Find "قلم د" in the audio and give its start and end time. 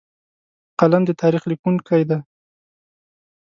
0.79-1.11